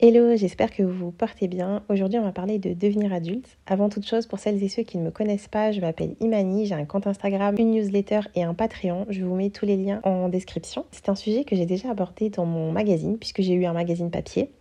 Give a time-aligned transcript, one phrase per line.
[0.00, 1.82] Hello, j'espère que vous vous portez bien.
[1.88, 3.58] Aujourd'hui, on va parler de devenir adulte.
[3.66, 6.66] Avant toute chose, pour celles et ceux qui ne me connaissent pas, je m'appelle Imani,
[6.66, 9.06] j'ai un compte Instagram, une newsletter et un Patreon.
[9.10, 10.86] Je vous mets tous les liens en description.
[10.92, 14.12] C'est un sujet que j'ai déjà abordé dans mon magazine, puisque j'ai eu un magazine
[14.12, 14.52] papier.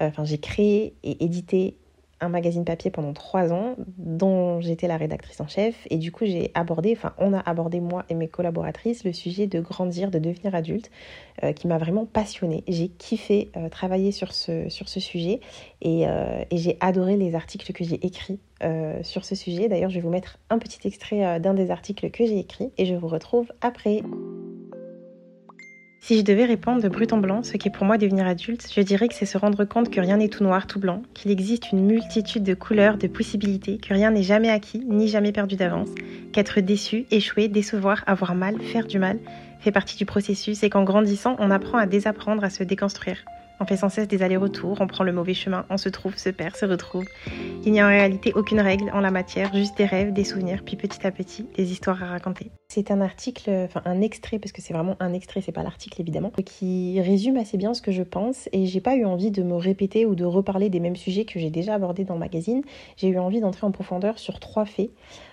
[0.00, 1.76] Euh, enfin, j'ai créé et édité
[2.20, 6.24] un magazine papier pendant trois ans dont j'étais la rédactrice en chef et du coup
[6.24, 10.18] j'ai abordé, enfin on a abordé moi et mes collaboratrices le sujet de grandir, de
[10.18, 10.90] devenir adulte
[11.42, 12.64] euh, qui m'a vraiment passionnée.
[12.68, 15.40] J'ai kiffé euh, travailler sur ce, sur ce sujet
[15.82, 18.40] et, euh, et j'ai adoré les articles que j'ai écrits
[19.02, 19.68] sur ce sujet.
[19.68, 22.86] D'ailleurs je vais vous mettre un petit extrait d'un des articles que j'ai écrit et
[22.86, 24.00] je vous retrouve après.
[26.06, 28.82] Si je devais répondre de brut en blanc ce qu'est pour moi devenir adulte, je
[28.82, 31.72] dirais que c'est se rendre compte que rien n'est tout noir, tout blanc, qu'il existe
[31.72, 35.88] une multitude de couleurs, de possibilités, que rien n'est jamais acquis, ni jamais perdu d'avance,
[36.34, 39.18] qu'être déçu, échouer, décevoir, avoir mal, faire du mal
[39.60, 43.24] fait partie du processus et qu'en grandissant, on apprend à désapprendre, à se déconstruire.
[43.64, 46.28] On fait sans cesse des allers-retours, on prend le mauvais chemin, on se trouve, se
[46.28, 47.06] perd, se retrouve.
[47.64, 50.60] Il n'y a en réalité aucune règle en la matière, juste des rêves, des souvenirs,
[50.66, 52.50] puis petit à petit, des histoires à raconter.
[52.68, 55.98] C'est un article, enfin un extrait, parce que c'est vraiment un extrait, c'est pas l'article
[56.02, 59.42] évidemment, qui résume assez bien ce que je pense et j'ai pas eu envie de
[59.42, 62.60] me répéter ou de reparler des mêmes sujets que j'ai déjà abordés dans le magazine.
[62.98, 64.90] J'ai eu envie d'entrer en profondeur sur trois faits.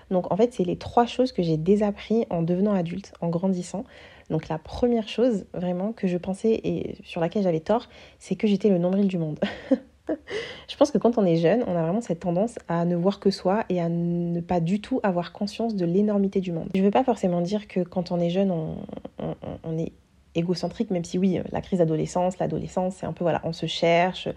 [0.09, 3.83] Donc en fait, c'est les trois choses que j'ai désappris en devenant adulte, en grandissant.
[4.31, 7.87] Donc la première chose vraiment que je pensais et sur laquelle j'avais tort,
[8.17, 9.39] c'est que j'étais le nombril du monde.
[10.67, 13.19] je pense que quand on est jeune, on a vraiment cette tendance à ne voir
[13.19, 16.69] que soi et à ne pas du tout avoir conscience de l'énormité du monde.
[16.73, 19.91] Je ne veux pas forcément dire que quand on est jeune, on, est
[20.33, 24.29] égocentrique, même si oui, la crise d'adolescence, l'adolescence, c'est un peu voilà, on se cherche,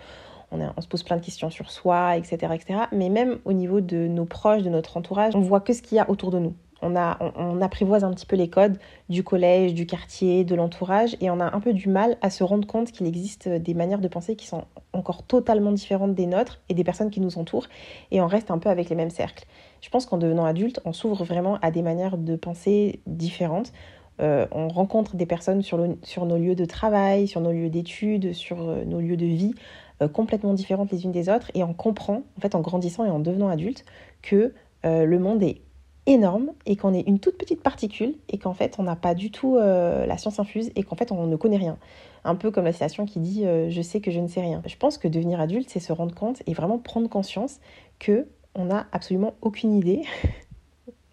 [0.51, 2.81] on, se pose plein de questions sur soi, etc., etc.
[2.91, 5.97] Mais même au niveau de nos proches, de notre entourage, on voit que ce qu'il
[5.97, 9.87] y a autour de nous on, apprivoise un petit peu les codes du collège, du
[9.87, 13.07] quartier, de l'entourage, et on a un peu du mal à se rendre compte qu'il
[13.07, 17.11] existe des manières de penser qui sont encore totalement différentes des nôtres et des personnes
[17.11, 17.67] qui nous entourent,
[18.11, 19.45] et on reste un peu avec les mêmes cercles.
[19.81, 23.73] Je pense qu'en devenant adulte, on s'ouvre vraiment à des manières de penser différentes.
[24.21, 28.69] Euh, on rencontre des personnes sur, nos lieux de travail, sur nos lieux d'études, sur
[28.69, 29.55] euh, nos lieux de vie,
[30.03, 33.11] euh, complètement différentes les unes des autres, et on comprend, en fait, en grandissant et
[33.11, 33.85] en devenant adulte,
[34.23, 34.53] que
[34.87, 35.63] le monde est
[36.07, 39.31] énorme et qu'on est une toute petite particule et qu'en fait on n'a pas du
[39.31, 41.79] tout euh, la science infuse et qu'en fait on ne connaît rien.
[42.25, 44.63] Un peu comme la citation qui dit euh, je sais que je ne sais rien.
[44.67, 47.59] Je pense que devenir adulte c'est se rendre compte et vraiment prendre conscience
[47.99, 50.03] que on n'a absolument aucune idée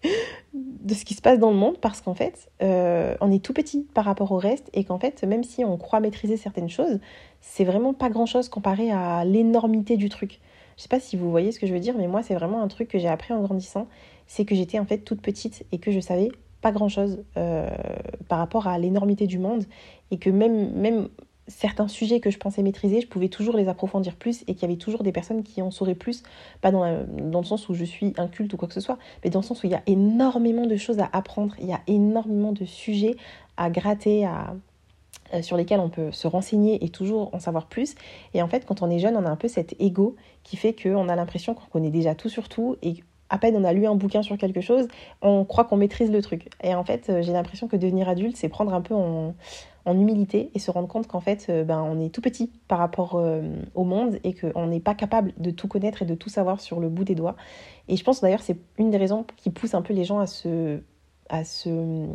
[0.54, 3.54] de ce qui se passe dans le monde parce qu'en fait euh, on est tout
[3.54, 7.00] petit par rapport au reste et qu'en fait même si on croit maîtriser certaines choses
[7.40, 10.40] c'est vraiment pas grand chose comparé à l'énormité du truc.
[10.76, 12.62] Je sais pas si vous voyez ce que je veux dire, mais moi, c'est vraiment
[12.62, 13.86] un truc que j'ai appris en grandissant.
[14.34, 16.32] C'est que j'étais en fait toute petite et que je savais
[16.62, 17.68] pas grand chose euh,
[18.28, 19.64] par rapport à l'énormité du monde
[20.10, 21.08] et que même, même
[21.48, 24.64] certains sujets que je pensais maîtriser, je pouvais toujours les approfondir plus et qu'il y
[24.64, 26.22] avait toujours des personnes qui en sauraient plus,
[26.62, 29.28] pas dans, dans le sens où je suis inculte ou quoi que ce soit, mais
[29.28, 31.82] dans le sens où il y a énormément de choses à apprendre, il y a
[31.86, 33.16] énormément de sujets
[33.58, 34.56] à gratter, à,
[35.34, 37.96] euh, sur lesquels on peut se renseigner et toujours en savoir plus.
[38.32, 40.74] Et en fait, quand on est jeune, on a un peu cet ego qui fait
[40.74, 42.94] qu'on a l'impression qu'on connaît déjà tout sur tout et
[43.32, 44.86] à peine on a lu un bouquin sur quelque chose,
[45.22, 46.50] on croit qu'on maîtrise le truc.
[46.62, 49.34] Et en fait, euh, j'ai l'impression que devenir adulte, c'est prendre un peu en,
[49.86, 53.20] humilité et se rendre compte qu'en fait, euh, ben, on est tout petit par rapport
[53.74, 56.78] au monde et qu'on n'est pas capable de tout connaître et de tout savoir sur
[56.78, 57.36] le bout des doigts.
[57.88, 60.26] Et je pense d'ailleurs c'est une des raisons qui pousse un peu les gens à
[60.26, 60.78] se,
[61.28, 62.06] à se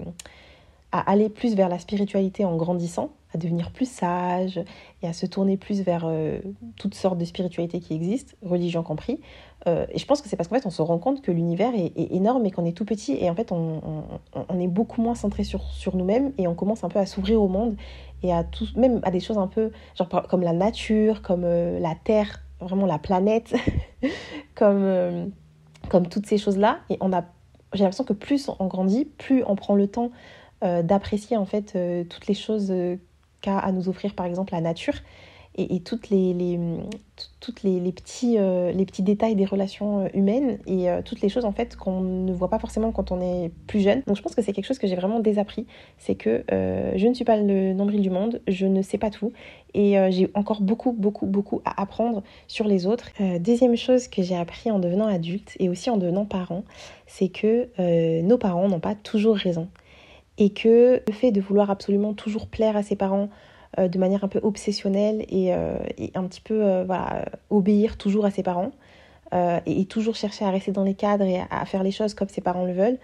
[0.92, 4.60] à aller plus vers la spiritualité en grandissant, à devenir plus sage
[5.02, 6.40] et à se tourner plus vers euh,
[6.78, 9.20] toutes sortes de spiritualités qui existent, religion compris.
[9.68, 11.72] Euh, et je pense que c'est parce qu'en fait on se rend compte que l'univers
[11.74, 13.82] est, énorme et qu'on est tout petit et en fait on,
[14.60, 15.62] est beaucoup moins centré sur,
[15.96, 17.76] nous-mêmes et on commence un peu à s'ouvrir au monde
[18.22, 21.80] et à tout, même à des choses un peu genre comme la nature, comme euh,
[21.80, 23.56] la terre, vraiment la planète,
[24.56, 25.32] comme,
[25.90, 26.80] comme toutes ces choses-là.
[26.90, 27.24] Et on a,
[27.74, 30.12] j'ai l'impression que plus on grandit, plus on prend le temps
[30.64, 32.96] euh, d'apprécier en fait euh, toutes les choses euh,
[33.42, 34.96] qu'a à nous offrir par exemple la nature
[35.58, 36.36] et, toutes les,
[37.40, 41.76] toutes les, petits, les petits détails des relations humaines et toutes les choses en fait
[41.76, 44.04] qu'on ne voit pas forcément quand on est plus jeune.
[44.06, 45.66] Donc je pense que c'est quelque chose que j'ai vraiment désappris,
[45.98, 49.34] c'est que je ne suis pas le nombril du monde, je ne sais pas tout
[49.74, 53.10] et j'ai encore beaucoup beaucoup beaucoup à apprendre sur les autres.
[53.40, 56.64] deuxième chose que j'ai appris en devenant adulte et aussi en devenant parent,
[57.08, 59.68] c'est que nos parents n'ont pas toujours raison
[60.38, 63.28] et que le fait de vouloir absolument toujours plaire à ses parents euh,
[63.78, 65.78] de manière un peu obsessionnelle et, euh,
[66.16, 68.72] un petit peu euh, voilà, obéir toujours à ses parents
[69.66, 72.40] et, toujours chercher à rester dans les cadres et à, faire les choses comme ses
[72.40, 72.98] parents le veulent,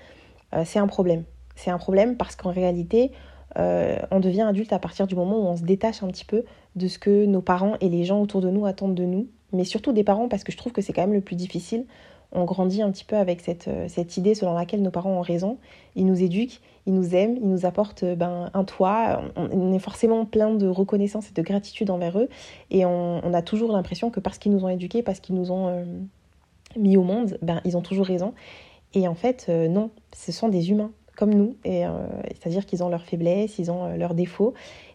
[0.63, 1.23] c'est un problème.
[1.55, 3.11] C'est un problème parce qu'en réalité,
[3.57, 6.45] on devient adulte à partir du moment où on se détache un petit peu
[6.77, 9.65] de ce que nos parents et les gens autour de nous attendent de nous, mais
[9.65, 11.85] surtout des parents parce que je trouve que c'est quand même le plus difficile
[12.33, 15.21] on grandit un petit peu avec cette, euh, cette, idée selon laquelle nos parents ont
[15.21, 15.57] raison.
[15.95, 19.21] Ils nous éduquent, ils nous aiment, ils nous apportent euh, ben, un toit.
[19.35, 22.29] On, est forcément plein de reconnaissance et de gratitude envers eux.
[22.71, 25.67] Et on, a toujours l'impression que parce qu'ils nous ont éduqués, parce qu'ils nous ont
[25.67, 25.83] euh,
[26.75, 28.33] mis au monde, ben, ils ont toujours raison.
[28.95, 31.55] Et en fait, non, ce sont des humains comme nous.
[31.65, 31.83] Et,
[32.35, 34.53] c'est-à-dire qu'ils ont leurs faiblesses, ils ont leurs défauts.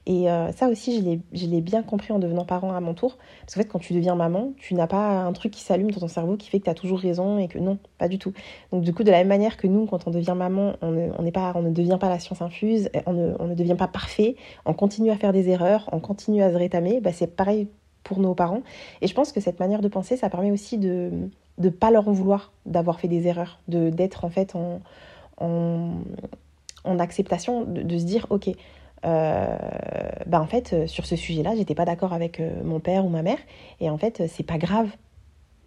[0.08, 3.18] Et euh, ça aussi, je l'ai bien compris en devenant parent à mon tour.
[3.42, 6.00] Parce qu'en fait, quand tu deviens maman, tu n'as pas un truc qui s'allume dans
[6.00, 8.32] ton cerveau qui fait que tu as toujours raison et que non, pas du tout.
[8.72, 11.30] Donc du coup, de la même manière que nous, quand on devient maman, on ne,
[11.30, 14.36] pas, on ne devient pas la science infuse, on ne, on ne, devient pas parfait,
[14.64, 17.68] on continue à faire des erreurs, on continue à se rétamer, bah, c'est pareil
[18.02, 18.62] pour nos parents.
[19.02, 21.10] Et je pense que cette manière de penser, ça permet aussi de
[21.58, 24.80] ne pas leur en vouloir d'avoir fait des erreurs, d'être en fait en,
[25.40, 28.50] en, acceptation, de, se dire, ok,
[29.04, 29.56] euh,
[30.26, 33.08] bah en fait, euh, sur ce sujet-là, j'étais pas d'accord avec euh, mon père ou
[33.08, 33.38] ma mère.
[33.80, 34.90] Et en fait, c'est pas grave.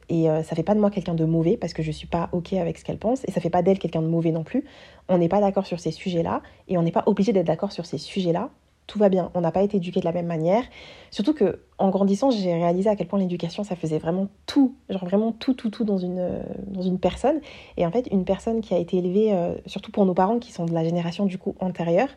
[0.10, 2.52] Et ça fait pas de moi quelqu'un de mauvais parce que je suis pas OK
[2.52, 3.24] avec ce qu'elle pense.
[3.30, 4.66] Et ça fait pas d'elle quelqu'un de mauvais non plus.
[5.08, 6.42] On n'est pas d'accord sur ces sujets-là.
[6.68, 8.50] Et on n'est pas obligé d'être d'accord sur ces sujets-là.
[8.92, 9.32] Tout va bien.
[9.36, 10.64] On n'a pas été éduqué de la même manière.
[11.12, 14.76] Surtout que en grandissant, j'ai réalisé à quel point l'éducation, ça faisait vraiment tout.
[14.90, 17.40] Genre vraiment tout, tout, tout dans une, dans une personne.
[17.78, 19.34] Et en fait, une personne qui a été élevée,
[19.66, 22.10] surtout pour nos parents qui sont de la génération du coup antérieure,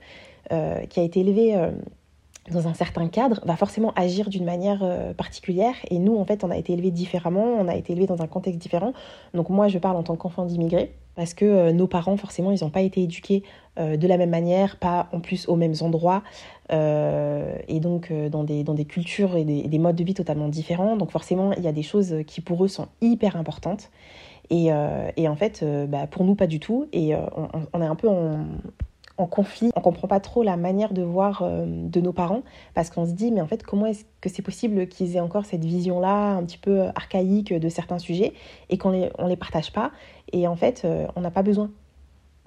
[0.52, 1.70] euh, qui a été élevé euh,
[2.50, 5.74] dans un certain cadre, va forcément agir d'une manière euh, particulière.
[5.90, 8.26] Et nous, en fait, on a été élevés différemment, on a été élevés dans un
[8.26, 8.92] contexte différent.
[9.32, 12.70] Donc moi, je parle en tant qu'enfant d'immigrés, parce que nos parents, forcément, ils n'ont
[12.70, 13.44] pas été éduqués
[13.76, 16.22] de la même manière, pas en plus aux mêmes endroits,
[16.70, 20.96] et donc dans, des, dans des cultures et des, modes de vie totalement différents.
[20.96, 23.90] Donc forcément, il y a des choses qui pour eux sont hyper importantes.
[24.50, 24.70] Et,
[25.16, 26.88] et en fait, bah, pour nous, pas du tout.
[26.92, 28.44] Et on, on, est un peu en,
[29.16, 29.70] en conflit.
[29.76, 32.42] On comprend pas trop la manière de voir euh, de nos parents
[32.74, 35.44] parce qu'on se dit mais en fait comment est-ce que c'est possible qu'ils aient encore
[35.44, 38.32] cette vision-là un petit peu archaïque de certains sujets
[38.70, 39.92] et qu'on les, on les partage pas
[40.32, 41.70] et en fait euh, on n'a pas besoin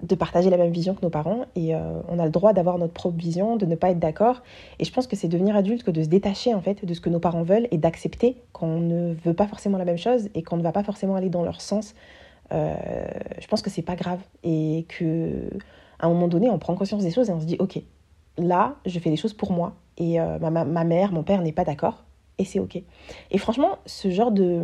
[0.02, 2.78] de partager la même vision que nos parents et euh, on a le droit d'avoir
[2.78, 4.42] notre propre vision, de ne pas être d'accord
[4.78, 7.00] et je pense que c'est devenir adulte que de se détacher en fait de ce
[7.00, 10.42] que nos parents veulent et d'accepter qu'on ne veut pas forcément la même chose et
[10.42, 11.94] qu'on ne va pas forcément aller dans leur sens.
[12.52, 15.50] je pense que c'est pas grave et que
[15.98, 17.80] à un moment donné, on prend conscience des choses et on se dit, ok,
[18.36, 19.74] là, je fais des choses pour moi.
[19.96, 22.04] Et euh, ma, ma, mère, mon père n'est pas d'accord.
[22.38, 22.80] Et c'est ok.
[23.30, 24.62] Et franchement, ce genre de...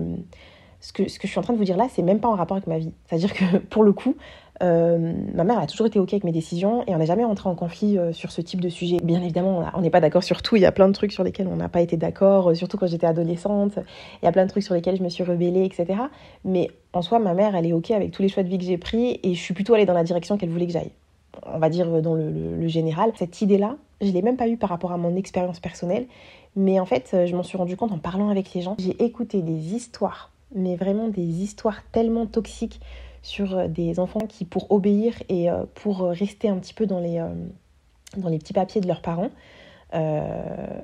[0.81, 2.29] Ce que, ce que je suis en train de vous dire là, c'est même pas
[2.29, 2.93] en rapport avec ma vie.
[3.07, 4.17] C'est-à-dire que pour le coup,
[4.63, 7.49] euh, ma mère a toujours été OK avec mes décisions et on n'est jamais rentré
[7.49, 8.99] en conflit euh, sur ce type de sujet.
[9.03, 10.57] Bien évidemment, on n'est pas d'accord sur tout.
[10.57, 12.87] Il y a plein de trucs sur lesquels on n'a pas été d'accord, surtout quand
[12.87, 13.79] j'étais adolescente.
[14.23, 15.99] Il y a plein de trucs sur lesquels je me suis rebellée, etc.
[16.45, 18.65] Mais en soi, ma mère, elle est OK avec tous les choix de vie que
[18.65, 20.93] j'ai pris et je suis plutôt allée dans la direction qu'elle voulait que j'aille
[21.47, 23.13] on va dire dans le, général.
[23.17, 26.07] Cette idée-là, je ne l'ai même pas eue par rapport à mon expérience personnelle,
[26.57, 28.77] mais en fait, je m'en suis rendu compte en parlant avec les gens.
[28.79, 32.81] J'ai écouté des histoires, mais vraiment des histoires tellement toxiques
[33.25, 37.35] sur euh, des enfants qui, pour obéir et euh, pour rester un petit peu euh,
[38.17, 39.31] dans les petits papiers de leurs parents,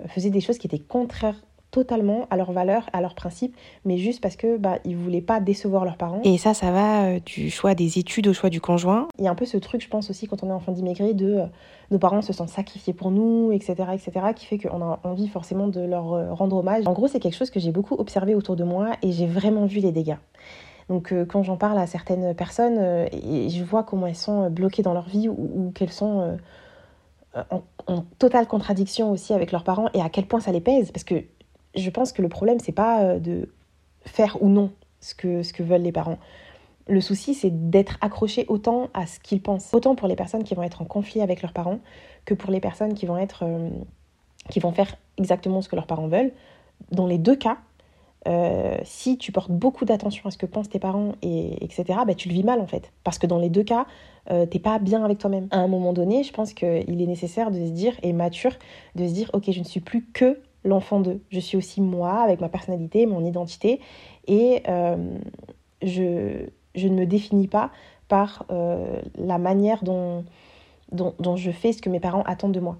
[0.09, 4.21] faisaient des choses qui étaient contraires totalement à leurs valeurs, à leurs principes, mais juste
[4.21, 6.21] parce que bah ils voulaient pas décevoir leurs parents.
[6.25, 9.09] Et ça, ça va euh, du choix des études au choix du conjoint.
[9.19, 11.15] Il y a un peu ce truc, je pense aussi, quand on est enfant d'immigrés,
[11.15, 11.47] de euh,
[11.91, 15.69] nos parents se sont sacrifiés pour nous, etc., etc., qui fait qu'on a envie forcément
[15.69, 16.87] de leur euh, rendre hommage.
[16.87, 19.67] En gros, c'est quelque chose que j'ai beaucoup observé autour de moi et j'ai vraiment
[19.67, 20.19] vu les dégâts.
[20.89, 24.93] Donc quand j'en parle à certaines personnes, et je vois comment elles sont bloquées dans
[24.93, 26.37] leur vie ou, qu'elles sont
[27.37, 30.91] en, en, totale contradiction aussi avec leurs parents et à quel point ça les pèse.
[30.91, 31.23] Parce que
[31.75, 33.49] je pense que le problème, c'est pas euh, de
[34.05, 36.19] faire ou non ce que, ce que veulent les parents.
[36.89, 39.73] Le souci, c'est d'être accroché autant à ce qu'ils pensent.
[39.73, 41.79] Autant pour les personnes qui vont être en conflit avec leurs parents
[42.25, 43.71] que pour les personnes qui vont, être, euh,
[44.49, 46.33] qui vont faire exactement ce que leurs parents veulent.
[46.91, 47.59] Dans les deux cas,
[48.29, 52.15] euh, si tu portes beaucoup d'attention à ce que pensent tes parents, et, etc., bah,
[52.15, 52.93] tu le vis mal en fait.
[53.05, 53.87] Parce que dans les deux cas,
[54.31, 55.49] euh, t'es pas bien avec toi-même.
[55.51, 58.53] À un moment donné, je pense qu'il est nécessaire de se dire, et mature,
[58.95, 61.21] de se dire, ok, je ne suis plus que l'enfant d'eux.
[61.31, 63.81] Je suis aussi moi, avec ma personnalité, mon identité,
[64.27, 65.19] et euh,
[65.83, 67.71] je, ne me définis pas
[68.09, 70.25] par euh, la manière dont,
[70.93, 72.77] je fais ce que mes parents attendent de moi.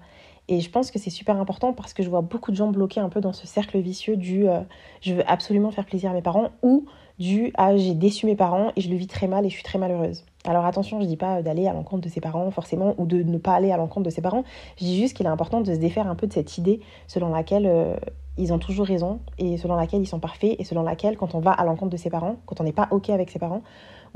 [0.47, 2.99] Et je pense que c'est super important parce que je vois beaucoup de gens bloqués
[2.99, 4.59] un peu dans ce cercle vicieux du euh,
[4.99, 6.87] je veux absolument faire plaisir à mes parents ou
[7.19, 9.63] du ah j'ai déçu mes parents et je le vis très mal et je suis
[9.63, 10.25] très malheureuse.
[10.47, 13.37] Alors attention, je dis pas d'aller à l'encontre de ses parents forcément ou de ne
[13.37, 14.43] pas aller à l'encontre de ses parents.
[14.77, 17.29] Je dis juste qu'il est important de se défaire un peu de cette idée selon
[17.29, 17.95] laquelle euh,
[18.37, 21.39] ils ont toujours raison et selon laquelle ils sont parfaits et selon laquelle quand on
[21.39, 23.61] va à l'encontre de ses parents, quand on n'est pas ok avec ses parents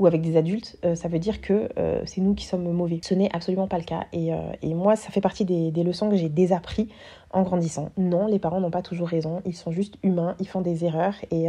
[0.00, 2.98] ou avec des adultes, euh, ça veut dire que euh, c'est nous qui sommes mauvais.
[3.02, 4.06] Ce n'est absolument pas le cas.
[4.12, 4.30] Et,
[4.62, 6.88] et moi, ça fait partie des, des leçons que j'ai désappris
[7.30, 7.90] en grandissant.
[7.96, 11.14] Non, les parents n'ont pas toujours raison, ils sont juste humains, ils font des erreurs.
[11.30, 11.48] Et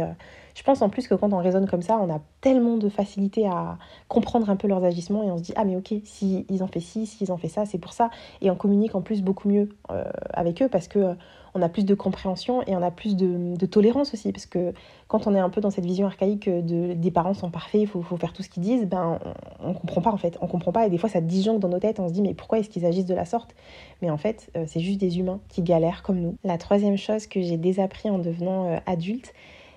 [0.54, 3.46] je pense en plus que quand on raisonne comme ça, on a tellement de facilité
[3.46, 6.62] à comprendre un peu leurs agissements et on se dit ah mais ok, si ils
[6.62, 8.10] ont fait ci, si ils ont fait ça, c'est pour ça.
[8.40, 11.14] Et on communique en plus beaucoup mieux euh, avec eux parce que euh,
[11.54, 14.72] on a plus de compréhension et on a plus de, tolérance aussi parce que
[15.08, 17.86] quand on est un peu dans cette vision archaïque de des parents sont parfaits, il
[17.86, 19.18] faut, faire tout ce qu'ils disent, ben
[19.60, 21.68] on, on, comprend pas en fait, on comprend pas et des fois ça disjoncte dans
[21.68, 23.54] nos têtes, on se dit mais pourquoi est-ce qu'ils agissent de la sorte?
[24.02, 26.36] Mais en fait euh, c'est juste des humains qui galèrent comme nous.
[26.44, 29.32] La troisième chose que j'ai désappris en devenant adulte,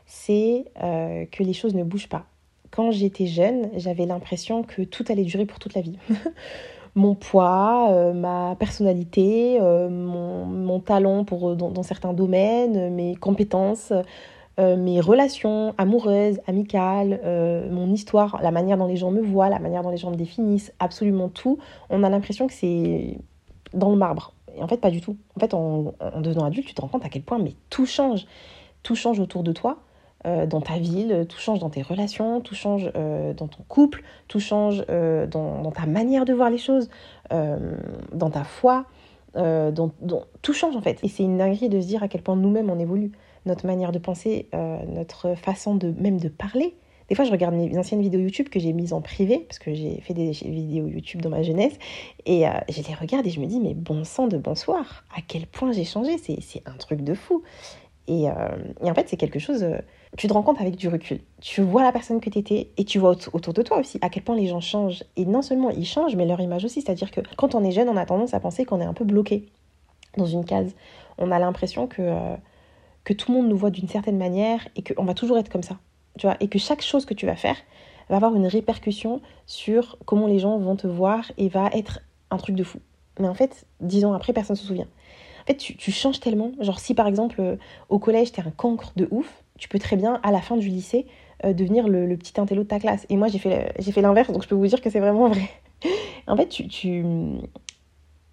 [0.06, 2.26] c'est que les choses ne bougent pas
[2.72, 5.98] quand j'étais jeune, j'avais l'impression que tout allait durer pour toute la vie.
[6.96, 13.94] mon poids, euh, ma personnalité, euh, mon, talent pour, dans, certains domaines, mes compétences,
[14.60, 17.20] euh, mes relations amoureuses, amicales,
[17.72, 20.16] mon histoire, la manière dont les gens me voient, la manière dont les gens me
[20.16, 21.58] définissent, absolument tout.
[21.90, 23.18] On a l'impression que c'est
[23.74, 24.34] dans le marbre.
[24.58, 25.16] Et en fait, pas du tout.
[25.38, 27.86] En fait, en, en devenant adulte, tu te rends compte à quel point mais tout
[27.86, 28.26] change.
[28.84, 29.78] Tout change autour de toi.
[30.28, 34.04] Euh, dans ta ville, tout change dans tes relations, tout change euh, dans ton couple,
[34.28, 36.90] tout change euh, dans, ta manière de voir les choses,
[37.32, 38.86] dans ta foi,
[39.36, 39.92] dans,
[40.42, 41.00] tout change en fait.
[41.04, 43.12] Et c'est une dinguerie de se dire à quel point nous-mêmes on évolue,
[43.46, 44.50] notre manière de penser,
[44.88, 46.76] notre façon de même de parler.
[47.08, 49.74] Des fois, je regarde mes anciennes vidéos YouTube que j'ai mises en privé, parce que
[49.74, 51.74] j'ai fait des vidéos YouTube dans ma jeunesse,
[52.26, 55.48] et je les regarde et je me dis, mais bon sang de bonsoir, à quel
[55.48, 57.44] point j'ai changé, c'est un truc de fou.
[58.08, 59.66] Et, et en fait, c'est quelque chose
[60.18, 61.22] tu te rends compte avec du recul.
[61.40, 64.10] Tu vois la personne que tu étais et tu vois autour de toi aussi à
[64.10, 65.04] quel point les gens changent.
[65.16, 66.82] Et non seulement ils changent, mais leur image aussi.
[66.82, 69.06] C'est-à-dire que quand on est jeune, on a tendance à penser qu'on est un peu
[69.06, 69.48] bloqué
[70.18, 70.76] dans une case.
[71.18, 72.36] On a l'impression que, euh,
[73.04, 75.64] que tout le monde nous voit d'une certaine manière et qu'on va toujours être comme
[75.64, 75.78] ça.
[76.18, 77.56] Tu vois, et que chaque chose que tu vas faire
[78.10, 82.02] va avoir une répercussion sur comment les gens vont te voir et va être
[82.32, 82.80] un truc de fou.
[83.20, 84.88] Mais en fait, dix ans après, personne ne se souvient.
[85.44, 86.52] En fait, tu, tu changes tellement.
[86.60, 87.56] Genre, si par exemple, euh,
[87.88, 90.70] au collège, t'es un cancre de ouf, tu peux très bien, à la fin du
[90.70, 91.06] lycée,
[91.46, 93.06] euh, devenir le, petit intello de ta classe.
[93.10, 95.48] Et moi, j'ai fait, fait l'inverse, donc je peux vous dire que c'est vraiment vrai.
[96.28, 97.06] en fait, tu, tu,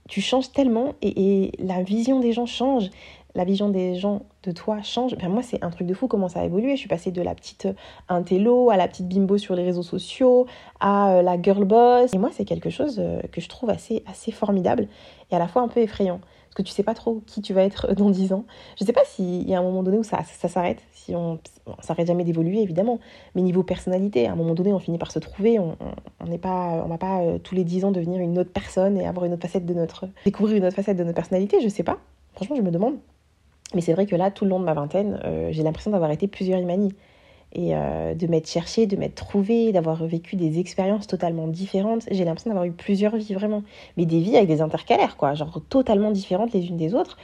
[0.08, 2.90] tu changes tellement et, la vision des gens change.
[3.34, 5.14] La vision des gens de toi change.
[5.16, 6.76] Ben moi, c'est un truc de fou comment ça a évolué.
[6.76, 7.68] Je suis passée de la petite
[8.08, 10.46] intello à la petite bimbo sur les réseaux sociaux,
[10.80, 12.14] à euh, la girl boss.
[12.14, 14.88] Et moi, c'est quelque chose euh, que je trouve assez, assez formidable
[15.30, 16.20] et à la fois un peu effrayant
[16.58, 18.44] que tu sais pas trop qui tu vas être dans 10 ans.
[18.78, 21.38] Je sais pas s'il y a un moment donné où ça, ça s'arrête, si on,
[21.80, 23.00] s'arrête jamais d'évoluer évidemment,
[23.34, 25.76] mais niveau personnalité, à un moment donné on finit par se trouver, on
[26.26, 29.06] n'est pas, on va pas euh, tous les 10 ans devenir une autre personne et
[29.06, 31.82] avoir une autre facette de notre, découvrir une autre facette de notre personnalité, je sais
[31.82, 31.98] pas.
[32.34, 32.96] Franchement, je me demande.
[33.74, 36.10] Mais c'est vrai que là, tout le long de ma vingtaine, euh, j'ai l'impression d'avoir
[36.10, 36.94] été plusieurs Imani
[37.54, 42.06] et euh, de m'être cherché, de m'être trouvé, d'avoir vécu des expériences totalement différentes.
[42.10, 43.62] J'ai l'impression d'avoir eu plusieurs vies vraiment,
[43.96, 47.16] mais des vies avec des intercalaires quoi, genre totalement différentes les unes des autres.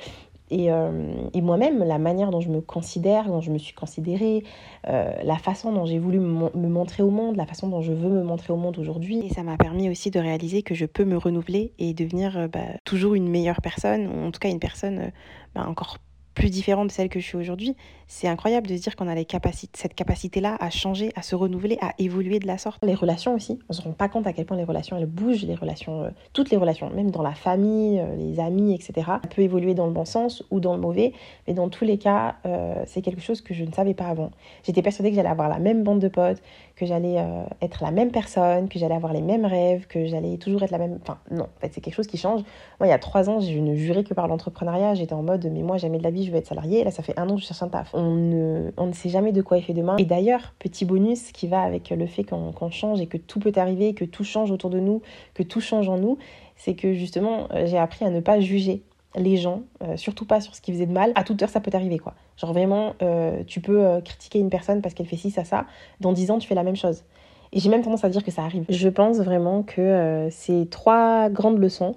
[0.54, 4.44] Et, euh, et moi-même, la manière dont je me considère, dont je me suis considérée,
[4.88, 8.08] euh, la façon dont j'ai voulu me montrer au monde, la façon dont je veux
[8.08, 9.18] me montrer au monde aujourd'hui.
[9.26, 12.60] Et ça m'a permis aussi de réaliser que je peux me renouveler et devenir bah,
[12.84, 15.10] toujours une meilleure personne, ou en tout cas une personne
[15.56, 17.76] bah, encore plus différente de celle que je suis aujourd'hui,
[18.06, 21.34] c'est incroyable de se dire qu'on a les capacités, cette capacité-là à changer, à se
[21.34, 22.84] renouveler, à évoluer de la sorte.
[22.84, 25.44] Les relations aussi, on se rend pas compte à quel point les relations elles bougent,
[25.44, 28.92] les relations, euh, toutes les relations, même dans la famille, euh, les amis, etc.
[29.06, 31.12] Ça peut évoluer dans le bon sens ou dans le mauvais,
[31.46, 34.30] mais dans tous les cas, euh, c'est quelque chose que je ne savais pas avant.
[34.64, 36.42] J'étais persuadée que j'allais avoir la même bande de potes,
[36.76, 37.24] que j'allais
[37.62, 40.78] être la même personne, que j'allais avoir les mêmes rêves, que j'allais toujours être la
[40.78, 40.98] même.
[41.02, 42.40] Enfin, non, en fait, c'est quelque chose qui change.
[42.80, 44.94] Moi, il y a trois ans, je ne jurais que par l'entrepreneuriat.
[44.94, 46.84] J'étais en mode, mais moi, jamais de la vie, je veux être salarié.
[46.84, 49.08] Là, ça fait un an que je cherche un taf on ne, on ne sait
[49.08, 49.96] jamais de quoi est fait demain.
[49.96, 53.52] Et d'ailleurs, petit bonus qui va avec le fait qu'on change et que tout peut
[53.56, 55.02] arriver, que tout change autour de nous,
[55.34, 56.18] que tout change en nous,
[56.56, 58.82] c'est que justement, euh, j'ai appris à ne pas juger
[59.16, 61.12] les gens, euh, surtout pas sur ce qui faisait de mal.
[61.14, 62.14] À toute heure, ça peut t'arriver, quoi.
[62.36, 65.66] Genre vraiment, euh, tu peux critiquer une personne parce qu'elle fait ci, ça, ça.
[66.00, 67.04] Dans dix ans, tu fais la même chose.
[67.52, 68.64] Et j'ai même tendance à dire que ça arrive.
[68.68, 71.94] Je pense vraiment que ces trois grandes leçons,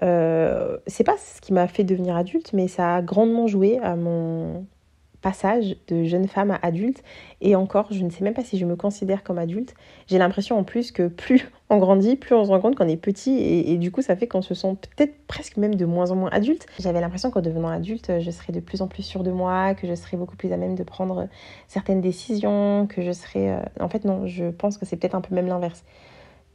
[0.00, 4.66] c'est pas ce qui m'a fait devenir adulte, mais ça a grandement joué à mon
[5.26, 7.02] passage de jeune femme à adulte.
[7.40, 9.74] Et encore, je ne sais même pas si je me considère comme adulte.
[10.06, 12.96] J'ai l'impression en plus que plus on grandit, plus on se rend compte qu'on est
[12.96, 13.36] petit.
[13.40, 16.30] Et, du coup, ça fait qu'on se sent peut-être presque même de moins en moins
[16.30, 16.66] adulte.
[16.78, 19.88] J'avais l'impression qu'en devenant adulte, je serais de plus en plus sûre de moi, que
[19.88, 21.26] je serais beaucoup plus à même de prendre
[21.66, 23.50] certaines décisions, que je serais...
[23.50, 25.84] Euh, en fait, non, je pense que c'est peut-être un peu même l'inverse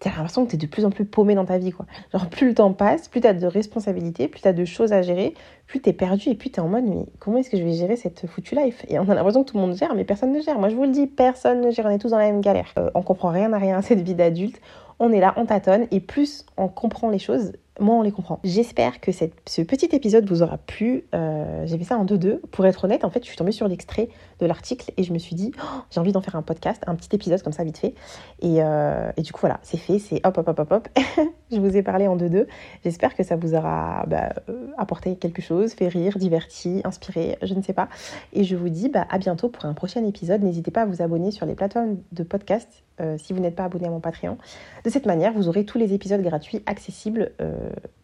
[0.01, 1.85] t'as l'impression que t'es de plus en plus paumé dans ta vie, quoi.
[2.11, 5.35] Genre, plus le temps passe, plus t'as de responsabilités, plus t'as de choses à gérer,
[5.67, 7.95] plus t'es perdu et plus t'es en mode, mais comment est-ce que je vais gérer
[7.95, 8.83] cette foutue life?
[8.89, 10.57] Et on a l'impression que tout le monde gère, mais personne ne gère.
[10.57, 12.73] Moi, je vous le dis, personne ne gère, on est tous dans la même galère.
[12.79, 14.59] Euh, on comprend rien à rien à cette vie d'adulte.
[14.99, 18.39] On est là, on tâtonne, et plus on comprend les choses, moi on les comprend.
[18.43, 21.05] J'espère que ce petit épisode vous aura plu.
[21.15, 22.39] Euh, j'ai fait ça en 2-2.
[22.51, 24.09] Pour être honnête, en fait, je suis tombée sur l'extrait
[24.39, 26.95] de l'article et je me suis dit, oh, j'ai envie d'en faire un podcast, un
[26.95, 27.95] petit épisode comme ça, vite fait.
[28.41, 30.89] Et, euh, et du coup, voilà, c'est fait, c'est hop, hop, hop, hop, hop.
[31.51, 32.45] je vous ai parlé en 2-2.
[32.83, 37.53] J'espère que ça vous aura bah, euh, apporté quelque chose, fait rire, diverti, inspiré, je
[37.53, 37.87] ne sais pas.
[38.33, 40.43] Et je vous dis bah, à bientôt pour un prochain épisode.
[40.43, 42.83] N'hésitez pas à vous abonner sur les plateformes de podcast
[43.17, 44.37] si vous n'êtes pas abonné à mon Patreon.
[44.83, 47.31] De cette manière, vous aurez tous les épisodes gratuits accessibles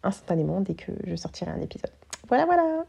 [0.02, 1.92] instantanément dès que je sortirai un épisode.
[2.28, 2.84] Voilà, voilà